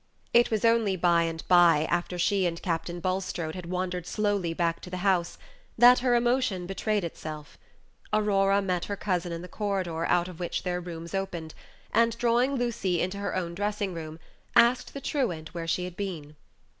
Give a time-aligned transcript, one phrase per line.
[0.33, 4.79] It was only by and by, after she and Captain Bulstrode had wandered slowly back
[4.81, 5.37] to the house,
[5.77, 7.59] that her emotion betrayed itself.
[8.11, 11.53] Aurora met her cousin in the corridor out of which their rooms opened,
[11.93, 14.17] and, drawing Lucy into her own dressing room,
[14.55, 16.35] asked the truant where she had been.